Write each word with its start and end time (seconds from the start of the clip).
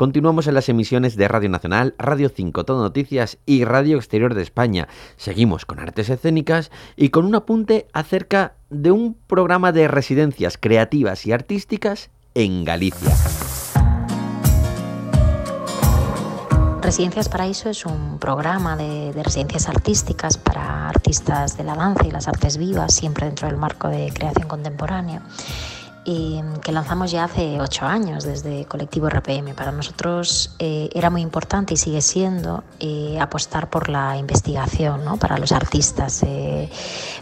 Continuamos 0.00 0.46
en 0.46 0.54
las 0.54 0.70
emisiones 0.70 1.14
de 1.14 1.28
Radio 1.28 1.50
Nacional, 1.50 1.94
Radio 1.98 2.30
5 2.34 2.64
Todo 2.64 2.80
Noticias 2.80 3.36
y 3.44 3.66
Radio 3.66 3.98
Exterior 3.98 4.32
de 4.32 4.40
España. 4.40 4.88
Seguimos 5.18 5.66
con 5.66 5.78
artes 5.78 6.08
escénicas 6.08 6.70
y 6.96 7.10
con 7.10 7.26
un 7.26 7.34
apunte 7.34 7.86
acerca 7.92 8.54
de 8.70 8.92
un 8.92 9.12
programa 9.26 9.72
de 9.72 9.88
residencias 9.88 10.56
creativas 10.56 11.26
y 11.26 11.32
artísticas 11.32 12.08
en 12.32 12.64
Galicia. 12.64 13.14
Residencias 16.80 17.28
Paraíso 17.28 17.68
es 17.68 17.84
un 17.84 18.18
programa 18.18 18.78
de, 18.78 19.12
residencias 19.22 19.68
artísticas 19.68 20.38
para 20.38 20.88
artistas 20.88 21.58
de 21.58 21.64
la 21.64 21.74
danza 21.74 22.06
y 22.06 22.10
las 22.10 22.26
artes 22.26 22.56
vivas, 22.56 22.94
siempre 22.94 23.26
dentro 23.26 23.48
del 23.48 23.58
marco 23.58 23.88
de 23.88 24.10
creación 24.14 24.48
contemporánea 24.48 25.20
que 26.04 26.72
lanzamos 26.72 27.10
ya 27.10 27.24
hace 27.24 27.60
ocho 27.60 27.84
años 27.84 28.24
desde 28.24 28.64
Colectivo 28.64 29.08
RPM. 29.08 29.54
Para 29.54 29.70
nosotros 29.70 30.54
eh, 30.58 30.88
era 30.94 31.10
muy 31.10 31.20
importante 31.20 31.74
y 31.74 31.76
sigue 31.76 32.00
siendo 32.00 32.64
eh, 32.78 33.18
apostar 33.20 33.68
por 33.68 33.88
la 33.88 34.16
investigación 34.16 35.04
¿no? 35.04 35.18
para 35.18 35.36
los 35.36 35.52
artistas, 35.52 36.22
eh, 36.22 36.70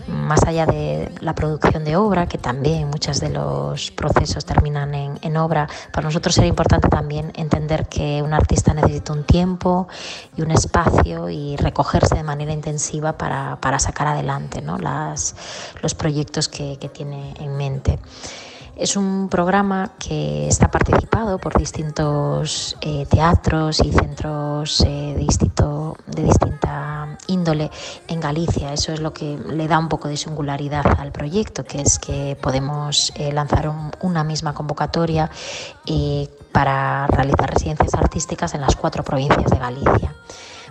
más 0.07 0.45
allá 0.45 0.65
de 0.67 1.13
la 1.21 1.35
producción 1.35 1.85
de 1.85 1.97
obra, 1.97 2.27
que 2.27 2.39
también 2.39 2.89
muchos 2.89 3.21
de 3.21 3.31
los 3.31 3.91
procesos 3.91 4.45
terminan 4.45 4.95
en, 4.95 5.19
en, 5.23 5.37
obra, 5.37 5.69
para 5.93 6.07
nosotros 6.07 6.39
era 6.39 6.47
importante 6.47 6.89
también 6.89 7.33
entender 7.35 7.89
que 7.89 8.23
un 8.23 8.33
artista 8.33 8.75
necesita 8.75 9.13
un 9.13 9.25
tiempo 9.25 9.89
y 10.37 10.43
un 10.43 10.53
espacio 10.53 11.29
y 11.29 11.57
recogerse 11.57 12.15
de 12.15 12.23
manera 12.23 12.53
intensiva 12.53 13.19
para, 13.19 13.57
para 13.61 13.79
sacar 13.79 14.07
adelante 14.07 14.63
¿no? 14.63 14.79
Las, 14.79 15.35
los 15.83 15.95
proyectos 15.95 16.49
que, 16.49 16.79
que 16.79 16.89
tiene 16.89 17.35
en 17.41 17.57
mente. 17.57 17.99
Es 18.79 18.97
un 18.97 19.29
programa 19.29 19.91
que 19.99 20.47
está 20.47 20.71
participado 20.71 21.39
por 21.39 21.59
distintos 21.59 22.77
eh, 22.81 23.07
teatros 23.11 23.81
y 23.81 23.91
centros 23.91 24.81
eh, 24.83 25.15
de, 25.17 25.27
de 26.07 26.23
distinta 26.23 27.19
índole 27.27 27.73
en 28.07 28.21
Galicia. 28.21 28.73
Eso 28.73 28.93
es 28.93 29.01
lo 29.01 29.13
que 29.13 29.37
le 29.49 29.67
da 29.67 29.81
un 29.81 29.89
poco 29.89 30.07
de 30.07 30.17
singularidad 30.17 30.87
al 31.01 31.11
proyecto, 31.11 31.65
que 31.65 31.81
es 31.81 31.99
que 31.99 32.39
podemos 32.41 33.13
eh, 33.17 33.33
lanzar 33.33 33.69
una 34.01 34.23
misma 34.23 34.55
convocatoria 34.55 35.29
para 36.53 37.09
realizar 37.09 37.53
residencias 37.53 37.95
artísticas 37.95 38.55
en 38.55 38.61
las 38.61 38.77
cuatro 38.77 39.03
provincias 39.03 39.51
de 39.51 39.59
Galicia 39.59 40.15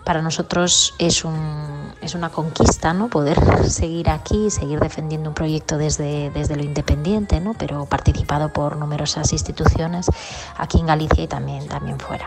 para 0.07 0.21
nosotros 0.21 0.95
es, 0.99 1.25
un, 1.25 1.93
es 1.99 2.15
una 2.15 2.29
conquista 2.29 2.93
¿no? 2.93 3.09
poder 3.09 3.37
seguir 3.69 4.09
aquí, 4.09 4.49
seguir 4.49 4.79
defendiendo 4.79 5.27
un 5.27 5.35
proyecto 5.35 5.77
desde, 5.77 6.31
lo 6.33 6.63
independiente, 6.63 7.41
¿no? 7.41 7.53
pero 7.55 7.85
participado 7.87 8.53
por 8.53 8.77
numerosas 8.77 9.33
instituciones 9.33 10.09
aquí 10.55 10.79
en 10.79 10.85
Galicia 10.85 11.25
y 11.25 11.27
también, 11.27 11.67
fuera. 11.99 12.25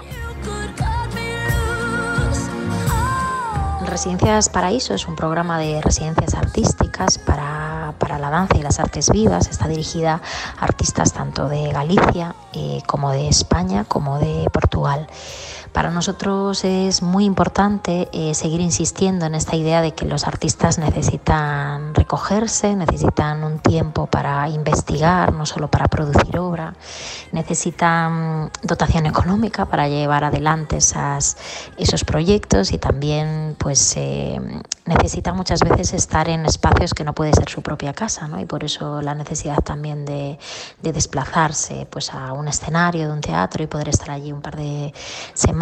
Residencias 3.86 4.50
Paraíso 4.50 4.92
es 4.92 5.08
un 5.08 5.16
programa 5.16 5.58
de 5.58 5.80
residencias 5.80 6.34
artísticas 6.34 7.16
para, 7.16 7.94
para, 7.98 8.18
la 8.18 8.28
danza 8.28 8.58
y 8.58 8.62
las 8.62 8.78
artes 8.78 9.08
vivas. 9.10 9.48
Está 9.48 9.68
dirigida 9.68 10.20
a 10.58 10.64
artistas 10.64 11.14
tanto 11.14 11.48
de 11.48 11.72
Galicia 11.72 12.34
eh, 12.52 12.82
como 12.86 13.10
de 13.10 13.28
España 13.28 13.84
como 13.84 14.18
de 14.18 14.46
Portugal. 14.52 15.08
Para 15.72 15.90
nosotros 15.90 16.64
es 16.64 17.00
muy 17.00 17.24
importante 17.24 18.08
eh, 18.12 18.34
seguir 18.34 18.60
insistiendo 18.60 19.26
en 19.26 19.36
esta 19.36 19.54
idea 19.54 19.80
de 19.82 19.92
que 19.92 20.04
los 20.04 20.26
artistas 20.26 20.78
necesitan 20.78 21.94
recogerse, 21.94 22.74
necesitan 22.74 23.44
un 23.44 23.60
tiempo 23.60 24.08
para 24.08 24.48
investigar, 24.48 25.32
no 25.32 25.46
solo 25.46 25.70
para 25.70 25.86
producir 25.86 26.36
obra, 26.38 26.74
necesitan 27.30 28.50
dotación 28.62 29.06
económica 29.06 29.66
para 29.66 29.88
llevar 29.88 30.24
adelante 30.24 30.78
esas, 30.78 31.36
esos 31.76 32.02
proyectos 32.02 32.72
y 32.72 32.78
también 32.78 33.54
pues 33.56 33.96
eh, 33.96 34.40
necesitan 34.86 35.36
muchas 35.36 35.60
veces 35.60 35.92
estar 35.92 36.28
en 36.28 36.46
espacios 36.46 36.94
que 36.94 37.04
no 37.04 37.14
puede 37.14 37.32
ser 37.32 37.48
su 37.48 37.62
propia 37.62 37.92
casa, 37.92 38.26
¿no? 38.26 38.40
Y 38.40 38.44
por 38.44 38.64
eso 38.64 39.02
la 39.02 39.14
necesidad 39.14 39.62
también 39.62 40.04
de, 40.04 40.36
de 40.82 40.92
desplazarse 40.92 41.86
pues 41.88 42.12
a 42.12 42.32
un 42.32 42.48
escenario 42.48 43.06
de 43.06 43.12
un 43.12 43.20
teatro 43.20 43.62
y 43.62 43.68
poder 43.68 43.88
estar 43.88 44.10
allí 44.10 44.32
un 44.32 44.42
par 44.42 44.56
de 44.56 44.92
semanas 45.34 45.59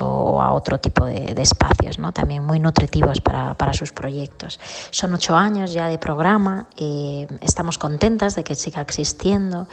o 0.00 0.40
a 0.40 0.52
otro 0.52 0.78
tipo 0.80 1.04
de, 1.04 1.34
espacios, 1.36 1.98
¿no? 1.98 2.12
también 2.12 2.44
muy 2.44 2.58
nutritivos 2.58 3.20
para, 3.20 3.54
para, 3.54 3.74
sus 3.74 3.92
proyectos. 3.92 4.58
Son 4.90 5.12
ocho 5.12 5.36
años 5.36 5.72
ya 5.72 5.88
de 5.88 5.98
programa, 5.98 6.68
eh, 6.76 7.26
estamos 7.40 7.76
contentas 7.76 8.34
de 8.36 8.44
que 8.44 8.54
siga 8.54 8.80
existiendo. 8.80 9.68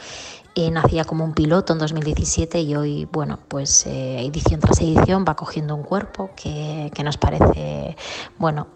Eh, 0.54 0.70
nacía 0.70 1.06
como 1.06 1.24
un 1.24 1.32
piloto 1.32 1.72
en 1.72 1.78
2017 1.78 2.60
y 2.60 2.74
hoy, 2.74 3.08
bueno, 3.10 3.38
pues 3.48 3.86
eh, 3.86 4.20
edición 4.20 4.60
tras 4.60 4.82
edición 4.82 5.24
va 5.26 5.34
cogiendo 5.34 5.74
un 5.74 5.82
cuerpo 5.82 6.28
que, 6.36 6.90
que 6.94 7.02
nos 7.02 7.16
parece, 7.16 7.96
bueno, 8.36 8.66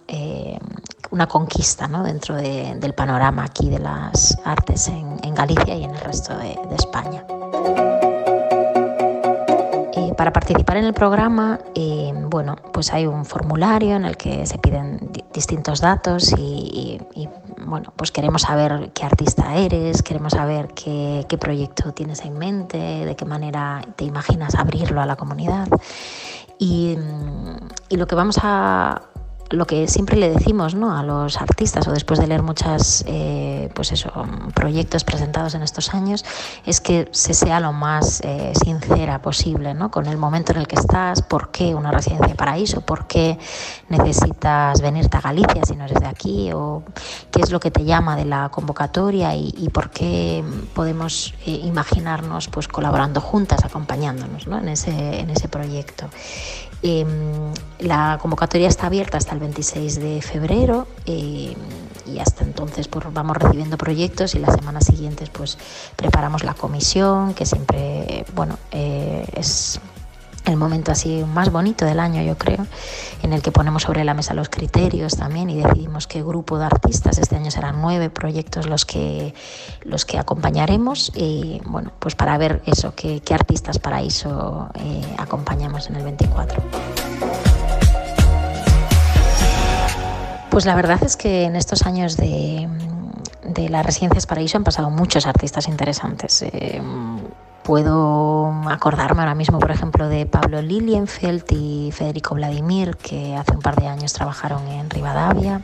una 1.11 1.27
conquista 1.29 1.87
¿no? 1.87 2.03
dentro 2.03 2.35
del 2.37 2.95
panorama 2.95 3.45
aquí 3.45 3.69
de 3.69 3.81
las 3.81 4.39
artes 4.47 4.89
en, 4.89 5.19
en 5.23 5.35
Galicia 5.35 5.75
y 5.75 5.85
en 5.85 5.91
el 5.91 6.01
resto 6.01 6.35
de, 6.39 6.59
de 6.71 6.77
España. 6.77 7.27
Para 10.17 10.33
participar 10.33 10.79
en 10.79 10.87
el 10.87 10.95
programa, 10.95 11.61
bueno, 12.31 12.57
pues 12.73 12.93
hay 12.93 13.07
un 13.07 13.25
formulario 13.25 13.97
en 13.97 14.05
el 14.07 14.17
que 14.17 14.47
se 14.47 14.59
piden 14.59 15.11
distintos 15.33 15.81
datos 15.81 16.33
y, 16.39 16.99
bueno, 17.67 17.93
pues 17.97 18.11
queremos 18.13 18.43
saber 18.43 18.91
qué 18.95 19.05
artista 19.05 19.57
eres, 19.57 20.03
queremos 20.03 20.33
saber 20.33 20.69
qué, 20.69 21.27
qué 21.29 21.37
proyecto 21.37 21.93
tienes 21.93 22.25
en 22.25 22.39
mente, 22.39 22.79
de 22.79 23.15
qué 23.15 23.25
manera 23.27 23.83
te 23.97 24.05
imaginas 24.05 24.55
abrirlo 24.55 25.03
a 25.03 25.07
la 25.07 25.17
comunidad. 25.17 25.69
Y, 26.59 26.97
y 27.91 27.97
lo 27.97 28.07
que 28.07 28.15
vamos 28.15 28.39
a, 28.43 29.03
lo 29.51 29.67
que 29.67 29.87
siempre 29.87 30.17
le 30.17 30.31
decimos 30.31 30.75
¿no? 30.75 30.97
a 30.97 31.03
los 31.03 31.41
artistas 31.41 31.87
o 31.87 31.93
después 31.93 32.19
de 32.19 32.27
leer 32.27 32.43
muchos 32.43 33.05
eh, 33.07 33.71
pues 33.75 33.93
proyectos 34.55 35.05
presentados 35.05 35.55
en 35.55 35.63
estos 35.63 35.95
años 35.95 36.25
es 36.65 36.81
que 36.81 37.09
se 37.13 37.35
sea 37.35 37.61
lo 37.61 37.73
más 37.73 38.21
eh, 38.23 38.53
sincera 38.65 39.23
posible 39.23 39.75
¿no? 39.75 39.91
con 39.91 40.07
el 40.07 40.17
momento 40.17 40.53
en 40.53 40.59
el 40.59 40.67
que 40.67 40.77
estás, 40.77 41.23
por 41.23 41.51
qué 41.51 41.75
una 41.75 41.91
residencia 41.91 42.29
de 42.29 42.35
paraíso, 42.35 42.81
por 42.81 43.07
qué 43.07 43.39
necesitas 43.89 44.81
venirte 44.81 45.17
a 45.17 45.21
Galicia 45.21 45.65
si 45.65 45.77
no 45.77 45.85
eres 45.85 46.01
de 46.01 46.07
aquí 46.07 46.51
o 46.53 46.83
qué 47.31 47.41
es 47.41 47.51
lo 47.51 47.61
que 47.61 47.71
te 47.71 47.85
llama 47.85 48.17
de 48.17 48.25
la 48.25 48.49
convocatoria 48.49 49.35
y, 49.35 49.69
por 49.73 49.91
qué 49.91 50.43
podemos 50.75 51.35
eh, 51.47 51.61
imaginarnos 51.65 52.49
pues 52.49 52.69
colaborando 52.69 53.21
juntas, 53.21 53.65
acompañándonos 53.65 54.47
¿no? 54.47 54.59
en, 54.59 54.69
ese, 54.69 55.21
en 55.21 55.31
ese 55.31 55.49
proyecto. 55.49 56.09
Em, 56.83 57.53
la 57.79 58.19
convocatoria 58.21 58.69
está 58.69 58.87
abierta 58.87 59.17
hasta 59.17 59.36
el 59.37 59.41
26 59.41 60.01
de 60.01 60.23
febrero 60.23 60.89
em, 61.05 61.55
y 62.07 62.19
hasta 62.19 62.45
entonces 62.45 62.89
pues, 62.89 63.05
vamos 63.13 63.37
recibiendo 63.37 63.77
proyectos 63.77 64.35
y 64.35 64.39
las 64.39 64.55
semanas 64.55 64.87
siguientes 64.87 65.29
pues 65.31 65.59
preparamos 65.95 66.43
la 66.43 66.55
comisión 66.55 67.35
que 67.35 67.45
siempre 67.45 68.25
bueno 68.35 68.59
eh, 68.71 69.27
es 69.35 69.79
el 70.47 70.57
momento 70.57 70.93
así 70.93 71.25
más 71.25 71.51
bonito 71.51 71.85
del 71.85 71.99
año, 71.99 72.23
yo 72.23 72.39
creo, 72.39 72.67
en 73.25 73.33
el 73.33 73.43
que 73.43 73.51
ponemos 73.51 73.83
sobre 73.83 74.05
la 74.05 74.15
mesa 74.15 74.33
los 74.33 74.49
criterios 74.49 75.17
también 75.17 75.51
y 75.51 75.61
decidimos 75.61 76.07
qué 76.07 76.23
grupo 76.23 76.57
de 76.57 76.67
artistas, 76.67 77.19
este 77.19 77.35
año 77.35 77.51
serán 77.51 77.83
nueve 77.83 78.11
proyectos 78.11 78.67
los 78.69 78.85
que, 78.85 79.35
los 79.83 80.05
que 80.05 80.19
acompañaremos 80.19 81.11
y 81.17 81.61
bueno, 81.65 81.91
pues 81.99 82.15
para 82.15 82.39
ver 82.39 82.63
eso, 82.65 82.95
qué, 82.95 83.21
qué 83.23 83.35
artistas 83.35 83.81
para 83.81 84.03
eso 84.03 84.71
eh, 84.75 85.15
acompañamos 85.19 85.91
en 85.91 85.97
el 85.97 86.05
24. 86.05 86.63
Pues 90.57 90.65
la 90.65 90.75
verdad 90.75 91.05
es 91.05 91.19
que 91.19 91.45
en 91.45 91.55
estos 91.55 91.83
años 91.83 92.17
de, 92.17 92.67
de 93.45 93.69
las 93.69 93.85
residencias 93.85 94.25
Paraíso 94.25 94.57
han 94.57 94.65
pasado 94.65 94.89
muchos 94.89 95.27
artistas 95.27 95.69
interesantes. 95.69 96.41
Eh, 96.41 96.81
Puedo 97.63 98.51
acordarme 98.67 99.21
ahora 99.21 99.35
mismo, 99.35 99.59
por 99.59 99.71
ejemplo, 99.71 100.09
de 100.09 100.25
Pablo 100.25 100.63
Lilienfeld 100.63 101.45
y 101.51 101.91
Federico 101.93 102.37
Vladimir, 102.37 102.97
que 102.97 103.37
hace 103.37 103.53
un 103.53 103.61
par 103.61 103.77
de 103.77 103.87
años 103.87 104.15
trabajaron 104.15 104.67
en 104.69 104.89
Rivadavia 104.89 105.61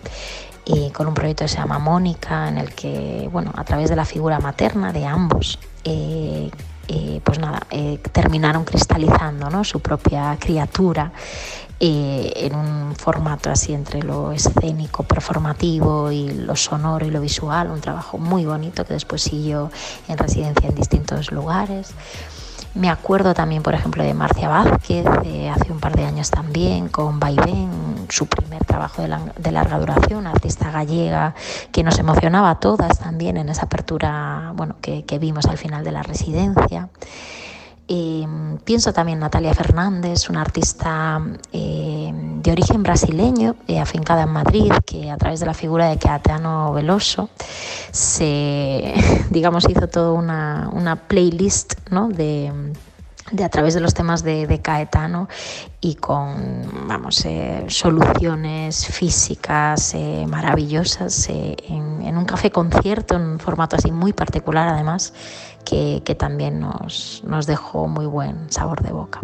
y 0.67 0.91
con 0.91 1.07
un 1.07 1.15
proyecto 1.15 1.45
que 1.45 1.49
se 1.49 1.57
llama 1.57 1.79
Mónica, 1.79 2.49
en 2.49 2.59
el 2.59 2.75
que, 2.75 3.31
bueno, 3.33 3.51
a 3.57 3.65
través 3.65 3.89
de 3.89 3.97
la 3.97 4.05
figura 4.05 4.41
materna 4.41 4.93
de 4.93 5.07
ambos, 5.07 5.59
eh, 5.85 6.51
eh, 6.95 7.23
pues 7.25 7.39
nada, 7.39 7.63
eh, 7.71 7.99
terminaron 8.13 8.65
cristalizando 8.65 9.49
¿no? 9.49 9.65
su 9.65 9.81
propia 9.81 10.37
criatura 10.39 11.11
en 11.85 12.55
un 12.55 12.95
formato 12.95 13.51
así 13.51 13.73
entre 13.73 14.03
lo 14.03 14.31
escénico, 14.31 15.03
performativo 15.03 16.13
y 16.13 16.29
lo 16.29 16.55
sonoro 16.55 17.05
y 17.05 17.11
lo 17.11 17.21
visual, 17.21 17.73
un 17.73 17.81
trabajo 17.81 18.19
muy 18.19 18.45
bonito 18.45 18.85
que 18.85 18.93
después 18.93 19.23
siguió 19.23 19.69
en 20.07 20.17
residencia 20.17 20.69
en 20.69 20.77
distintos 20.77 21.33
lugares. 21.33 21.91
Me 22.75 22.89
acuerdo 22.89 23.35
también, 23.35 23.65
por 23.65 23.75
ejemplo, 23.75 24.05
de 24.05 24.15
Marcia 24.15 24.49
Vázquez, 24.49 25.05
hace 25.07 25.73
un 25.73 25.81
par 25.81 25.97
de 25.97 26.05
años 26.05 26.31
también, 26.31 26.89
con 26.89 27.19
Vaivén, 27.19 27.71
su 28.13 28.27
primer 28.27 28.65
trabajo 28.65 29.03
de, 29.03 29.53
larga 29.53 29.79
duración, 29.79 30.27
artista 30.27 30.71
gallega, 30.71 31.35
que 31.73 31.83
nos 31.83 31.99
emocionaba 31.99 32.51
a 32.51 32.61
todas 32.61 32.99
también 32.99 33.39
en 33.39 33.49
esa 33.49 33.63
apertura 33.63 34.53
bueno, 34.55 34.77
que, 34.83 35.05
que 35.05 35.19
vimos 35.19 35.47
al 35.47 35.57
final 35.57 35.83
de 35.83 35.93
la 35.93 36.03
residencia. 36.03 36.91
Em, 37.89 38.59
pienso 38.59 38.93
también 38.93 39.19
Natalia 39.19 39.55
Fernández, 39.55 40.29
una 40.29 40.43
artista 40.43 41.21
em, 41.53 42.41
de 42.41 42.53
origen 42.53 42.83
brasileño, 42.83 43.57
eh, 43.67 43.81
afincada 43.81 44.23
en 44.23 44.31
Madrid, 44.31 44.73
que 44.87 45.11
a 45.11 45.17
través 45.17 45.41
de 45.41 45.47
la 45.47 45.55
figura 45.55 45.89
de 45.89 45.99
Caetano 45.99 46.73
Veloso 46.73 47.31
se, 47.91 48.95
digamos, 49.31 49.69
hizo 49.69 49.89
toda 49.89 50.13
una, 50.13 50.71
una 50.73 50.97
playlist 50.97 51.75
¿no? 51.91 52.09
de 52.09 52.73
de 53.31 53.45
a 53.45 53.49
través 53.49 53.75
de 53.75 53.81
los 53.81 53.95
temas 53.95 54.23
de, 54.23 54.61
Caetano 54.63 55.29
y 55.81 55.95
con 55.95 56.89
vamos 56.89 57.25
eh, 57.25 57.65
soluciones 57.69 58.87
físicas 58.87 59.95
eh, 59.95 60.27
maravillosas 60.29 61.29
eh, 61.29 61.57
en, 61.69 62.17
un 62.17 62.25
café 62.25 62.51
concierto 62.51 63.17
en 63.17 63.23
un 63.23 63.39
formato 63.39 63.77
así 63.77 63.91
muy 63.91 64.13
particular 64.13 64.69
además 64.69 65.15
que, 65.65 66.03
que 66.05 66.15
también 66.15 66.61
nos, 66.61 67.23
nos 67.25 67.47
dejó 67.47 67.89
muy 67.89 68.07
buen 68.07 68.51
sabor 68.51 68.83
de 68.83 68.93
boca. 68.93 69.21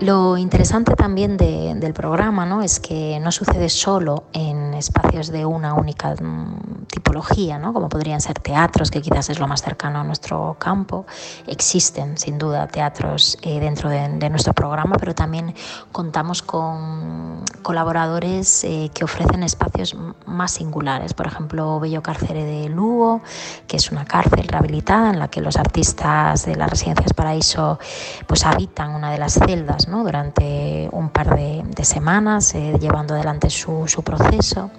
Lo 0.00 0.36
interesante 0.36 0.94
también 0.94 1.36
del 1.36 1.92
programa 1.92 2.46
¿no? 2.46 2.62
es 2.62 2.78
que 2.78 3.18
no 3.20 3.32
sucede 3.32 3.68
solo 3.68 4.24
en 4.32 4.74
espacios 4.74 5.26
de 5.26 5.44
una 5.44 5.74
única 5.74 6.14
mm, 6.14 6.86
tipología, 6.86 7.58
¿no? 7.58 7.72
como 7.72 7.88
podrían 7.88 8.20
ser 8.20 8.38
teatros, 8.38 8.92
que 8.92 9.02
quizás 9.02 9.28
es 9.28 9.40
lo 9.40 9.48
más 9.48 9.60
cercano 9.60 9.98
a 9.98 10.04
nuestro 10.04 10.56
campo. 10.60 11.04
Existen, 11.48 12.16
sin 12.16 12.38
duda, 12.38 12.68
teatros 12.68 13.38
eh, 13.42 13.58
dentro 13.58 13.90
de, 13.90 14.30
nuestro 14.30 14.52
programa, 14.52 14.96
pero 15.00 15.16
también 15.16 15.54
contamos 15.90 16.42
con 16.42 17.42
colaboradores 17.62 18.62
eh, 18.62 18.90
que 18.94 19.02
ofrecen 19.02 19.42
espacios 19.42 19.96
más 20.26 20.52
singulares. 20.52 21.12
Por 21.12 21.26
ejemplo, 21.26 21.80
Bello 21.80 22.02
Cárcere 22.02 22.44
de 22.44 22.68
Lugo, 22.68 23.20
que 23.66 23.78
es 23.78 23.90
una 23.90 24.04
cárcel 24.04 24.46
rehabilitada 24.46 25.10
en 25.10 25.18
la 25.18 25.28
que 25.28 25.40
los 25.40 25.56
artistas 25.56 26.46
de 26.46 26.54
las 26.54 26.70
residencias 26.70 27.12
Paraíso 27.14 27.80
pues, 28.28 28.44
habitan 28.44 28.94
una 28.94 29.10
de 29.10 29.18
las 29.18 29.34
celdas 29.34 29.87
durante 29.88 30.88
un 30.92 31.08
par 31.10 31.36
de, 31.36 31.84
semanas, 31.84 32.54
eh, 32.54 32.74
llevando 32.80 33.14
adelante 33.14 33.50
su, 33.50 33.86
proceso. 34.04 34.70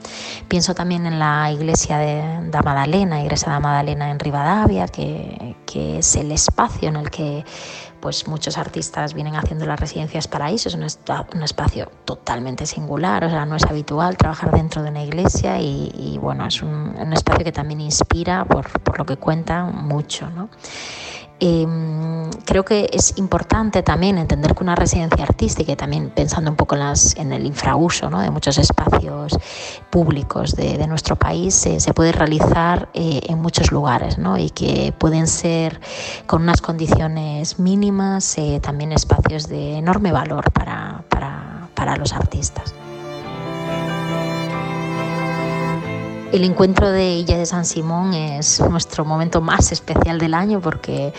Pienso 0.47 0.73
también 0.73 1.05
en 1.05 1.19
la 1.19 1.51
iglesia 1.51 1.97
de, 1.97 2.49
da 2.49 2.61
Madalena, 2.61 3.21
iglesia 3.21 3.53
de 3.53 3.59
Madalena 3.59 4.11
en 4.11 4.19
Rivadavia, 4.19 4.87
que, 4.87 5.55
que 5.65 5.99
es 5.99 6.15
el 6.15 6.31
espacio 6.31 6.89
en 6.89 6.95
el 6.97 7.09
que 7.09 7.43
pues 7.99 8.27
muchos 8.27 8.57
artistas 8.57 9.13
vienen 9.13 9.35
haciendo 9.35 9.65
las 9.65 9.79
residencias 9.79 10.27
paraíso, 10.27 10.69
es 10.69 10.75
un, 10.75 10.83
un, 11.35 11.43
espacio 11.43 11.91
totalmente 12.05 12.65
singular, 12.65 13.25
o 13.25 13.29
sea, 13.29 13.45
no 13.45 13.55
es 13.55 13.65
habitual 13.65 14.15
trabajar 14.15 14.51
dentro 14.51 14.81
de 14.83 14.89
una 14.89 15.03
iglesia 15.03 15.59
y, 15.59 16.17
bueno, 16.21 16.45
es 16.45 16.61
un, 16.61 16.95
un, 16.97 17.13
espacio 17.13 17.43
que 17.43 17.51
también 17.51 17.81
inspira 17.81 18.45
por, 18.45 18.69
por 18.81 18.99
lo 18.99 19.05
que 19.05 19.17
cuenta 19.17 19.65
mucho, 19.65 20.29
¿no? 20.29 20.49
Em, 21.41 22.08
creo 22.45 22.65
que 22.65 22.89
es 22.91 23.17
importante 23.17 23.83
también 23.83 24.17
entender 24.17 24.55
que 24.55 24.63
una 24.63 24.75
residencia 24.75 25.23
artística 25.23 25.71
y 25.71 25.75
también 25.75 26.09
pensando 26.09 26.49
un 26.49 26.57
poco 26.57 26.75
en, 26.75 26.81
las, 26.81 27.15
en 27.15 27.31
el 27.31 27.45
infrauso 27.45 28.09
de 28.09 28.29
muchos 28.31 28.57
espacios 28.57 29.37
públicos 29.89 30.55
de, 30.55 30.87
nuestro 30.87 31.15
país 31.15 31.53
se 31.53 31.93
puede 31.93 32.11
realizar 32.11 32.89
eh, 32.93 33.21
en 33.27 33.39
muchos 33.39 33.71
lugares 33.71 34.17
y 34.39 34.49
que 34.49 34.93
pueden 34.97 35.27
ser 35.27 35.79
con 36.25 36.41
unas 36.41 36.61
condiciones 36.61 37.59
mínimas 37.59 38.37
eh, 38.37 38.59
también 38.61 38.91
espacios 38.91 39.47
de 39.47 39.77
enorme 39.77 40.11
valor 40.11 40.51
para, 40.51 41.03
para 41.09 41.95
los 41.97 42.13
artistas. 42.13 42.73
El 46.31 46.43
encuentro 46.43 46.91
de 46.91 47.15
Illa 47.15 47.39
de 47.39 47.45
San 47.47 47.65
Simón 47.65 48.13
es 48.13 48.59
nuestro 48.59 49.03
momento 49.03 49.41
más 49.41 49.71
especial 49.71 50.19
del 50.19 50.35
año 50.35 50.61
porque 50.61 51.11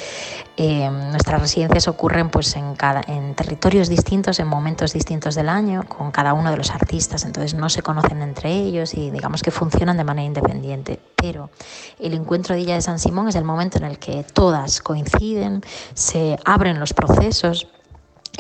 eh, 0.57 0.89
nuestras 0.89 1.41
residencias 1.41 1.89
ocurren 1.89 2.31
pues, 2.31 2.55
en, 2.55 2.77
cada, 2.77 3.03
en 3.09 3.35
territorios 3.35 3.89
distintos, 3.89 4.39
en 4.39 4.47
momentos 4.47 4.93
distintos 4.93 5.35
del 5.35 5.49
año, 5.49 5.83
con 5.89 6.13
cada 6.13 6.33
uno 6.33 6.53
de 6.53 6.57
los 6.57 6.71
artistas, 6.71 7.25
entonces 7.25 7.55
no 7.55 7.69
se 7.69 7.83
conocen 7.83 8.23
entre 8.23 8.53
ellos 8.53 8.95
y 8.95 9.11
digamos 9.11 9.43
que 9.43 9.51
funcionan 9.51 9.97
de 9.97 10.05
manera 10.05 10.27
independiente. 10.27 11.01
Pero 11.17 11.51
el 11.99 12.15
encuentro 12.15 12.55
de 12.55 12.61
Illa 12.61 12.77
de 12.77 12.83
San 12.83 13.01
Simón 13.01 13.29
es 13.29 13.35
el 13.35 13.45
momento 13.45 13.79
en 13.79 13.85
el 13.87 13.99
que 13.99 14.25
todas 14.33 14.81
coinciden, 14.81 15.63
se 15.93 16.39
abren 16.45 16.79
los 16.79 16.95
procesos 16.95 17.67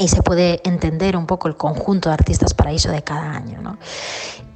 y 0.01 0.09
se 0.09 0.23
puede 0.23 0.61
entender 0.65 1.17
un 1.17 1.27
poco 1.27 1.47
el 1.47 1.57
conjunto 1.57 2.09
de 2.09 2.15
artistas 2.15 2.55
paraíso 2.55 2.91
de 2.91 3.03
cada 3.03 3.33
año. 3.33 3.61
¿no? 3.61 3.79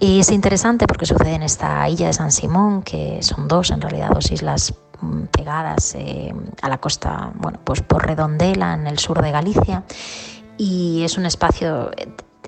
Y 0.00 0.20
es 0.20 0.30
interesante 0.30 0.86
porque 0.86 1.06
sucede 1.06 1.34
en 1.34 1.42
esta 1.42 1.88
isla 1.88 2.06
de 2.06 2.12
San 2.14 2.32
Simón, 2.32 2.82
que 2.82 3.22
son 3.22 3.46
dos, 3.46 3.70
en 3.70 3.80
realidad, 3.80 4.10
dos 4.10 4.30
islas 4.30 4.74
mm, 5.00 5.24
pegadas 5.24 5.94
eh, 5.96 6.34
a 6.62 6.68
la 6.68 6.78
costa, 6.78 7.30
bueno, 7.34 7.60
pues 7.62 7.82
por 7.82 8.06
Redondela, 8.06 8.74
en 8.74 8.86
el 8.86 8.98
sur 8.98 9.22
de 9.22 9.30
Galicia, 9.30 9.84
y 10.56 11.02
es 11.04 11.18
un 11.18 11.26
espacio 11.26 11.90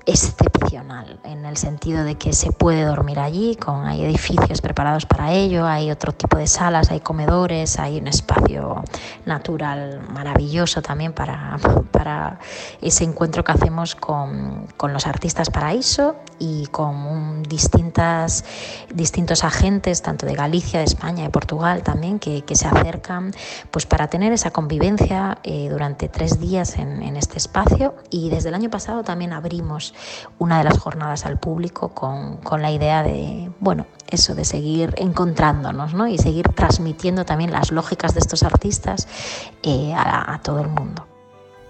excepcional 0.07 1.19
en 1.25 1.45
el 1.45 1.57
sentido 1.57 2.03
de 2.05 2.15
que 2.15 2.31
se 2.31 2.51
puede 2.51 2.83
dormir 2.83 3.19
allí, 3.19 3.57
con 3.57 3.85
hay 3.85 4.05
edificios 4.05 4.61
preparados 4.61 5.05
para 5.05 5.33
ello, 5.33 5.65
hay 5.65 5.91
otro 5.91 6.13
tipo 6.13 6.37
de 6.37 6.47
salas, 6.47 6.89
hay 6.91 7.01
comedores, 7.01 7.77
hay 7.77 7.99
un 7.99 8.07
espacio 8.07 8.83
natural 9.25 10.01
maravilloso 10.09 10.81
también 10.81 11.11
para, 11.11 11.57
para 11.91 12.39
ese 12.81 13.03
encuentro 13.03 13.43
que 13.43 13.51
hacemos 13.51 13.95
con, 13.95 14.67
con 14.77 14.93
los 14.93 15.05
artistas 15.05 15.49
paraíso 15.49 16.15
y 16.39 16.67
con 16.67 17.43
distintas, 17.43 18.45
distintos 18.93 19.43
agentes, 19.43 20.01
tanto 20.01 20.25
de 20.25 20.35
Galicia, 20.35 20.79
de 20.79 20.85
España, 20.85 21.23
de 21.23 21.29
Portugal 21.29 21.83
también, 21.83 22.19
que, 22.19 22.43
se 22.57 22.67
acercan 22.67 23.33
pues 23.69 23.85
para 23.85 24.07
tener 24.07 24.31
esa 24.33 24.51
convivencia 24.51 25.37
eh, 25.43 25.69
durante 25.69 26.09
tres 26.09 26.39
días 26.39 26.77
en, 26.77 27.03
en 27.03 27.15
este 27.15 27.37
espacio 27.37 27.95
y 28.09 28.29
desde 28.29 28.49
el 28.49 28.55
año 28.55 28.69
pasado 28.69 29.03
también 29.03 29.33
abrimos 29.33 29.93
una 30.39 30.57
de 30.57 30.63
las 30.63 30.77
jornadas 30.77 31.25
al 31.25 31.39
público 31.39 31.89
con, 31.89 32.39
la 32.61 32.71
idea 32.71 33.03
de, 33.03 33.51
bueno, 33.59 33.85
eso, 34.09 34.33
de 34.33 34.45
seguir 34.45 34.93
encontrándonos 34.97 35.93
¿no? 35.93 36.07
y 36.07 36.17
seguir 36.17 36.47
transmitiendo 36.49 37.25
también 37.25 37.51
las 37.51 37.71
lógicas 37.71 38.13
de 38.13 38.19
estos 38.19 38.43
artistas 38.43 39.07
eh, 39.63 39.93
a, 39.93 40.33
a 40.33 40.41
todo 40.41 40.61
el 40.61 40.69
mundo. 40.69 41.05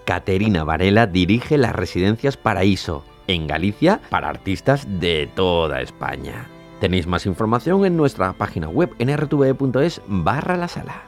Caterina 0.04 0.64
Varela 0.64 1.06
dirige 1.06 1.58
las 1.58 1.74
residencias 1.74 2.36
Paraíso, 2.36 3.04
en 3.28 3.46
Galicia, 3.46 4.00
para 4.10 4.28
artistas 4.28 4.86
de 4.98 5.30
toda 5.34 5.80
España. 5.80 6.48
Tenéis 6.80 7.06
más 7.06 7.26
información 7.26 7.84
en 7.84 7.96
nuestra 7.96 8.32
página 8.32 8.68
web 8.68 8.90
en 8.98 9.16
rtv.es 9.16 10.02
barra 10.06 10.56
la 10.56 10.68
sala. 10.68 11.07